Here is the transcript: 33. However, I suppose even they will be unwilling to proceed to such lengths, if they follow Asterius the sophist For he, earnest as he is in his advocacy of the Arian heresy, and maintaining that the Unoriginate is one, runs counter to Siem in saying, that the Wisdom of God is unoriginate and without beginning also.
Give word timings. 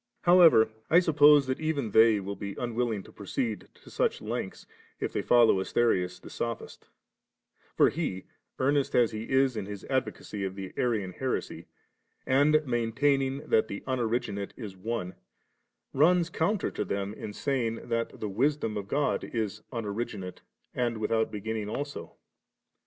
33. 0.23 0.33
However, 0.39 0.69
I 0.89 0.99
suppose 0.99 1.47
even 1.47 1.91
they 1.91 2.19
will 2.19 2.35
be 2.35 2.55
unwilling 2.57 3.03
to 3.03 3.11
proceed 3.11 3.67
to 3.75 3.91
such 3.91 4.19
lengths, 4.19 4.65
if 4.99 5.13
they 5.13 5.21
follow 5.21 5.59
Asterius 5.61 6.19
the 6.19 6.31
sophist 6.31 6.87
For 7.75 7.89
he, 7.91 8.25
earnest 8.57 8.95
as 8.95 9.11
he 9.11 9.29
is 9.29 9.55
in 9.55 9.67
his 9.67 9.83
advocacy 9.91 10.43
of 10.43 10.55
the 10.55 10.73
Arian 10.75 11.11
heresy, 11.11 11.67
and 12.25 12.65
maintaining 12.65 13.47
that 13.47 13.67
the 13.67 13.81
Unoriginate 13.81 14.53
is 14.57 14.75
one, 14.75 15.13
runs 15.93 16.31
counter 16.31 16.71
to 16.71 16.83
Siem 16.83 17.13
in 17.13 17.31
saying, 17.31 17.87
that 17.89 18.19
the 18.19 18.27
Wisdom 18.27 18.77
of 18.77 18.87
God 18.87 19.23
is 19.23 19.61
unoriginate 19.71 20.39
and 20.73 20.97
without 20.97 21.29
beginning 21.31 21.69
also. 21.69 22.15